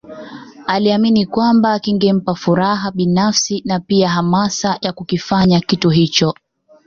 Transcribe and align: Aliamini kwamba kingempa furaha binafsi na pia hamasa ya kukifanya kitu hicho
Aliamini 0.67 1.25
kwamba 1.25 1.79
kingempa 1.79 2.35
furaha 2.35 2.91
binafsi 2.91 3.61
na 3.65 3.79
pia 3.79 4.09
hamasa 4.09 4.77
ya 4.81 4.93
kukifanya 4.93 5.59
kitu 5.59 5.89
hicho 5.89 6.33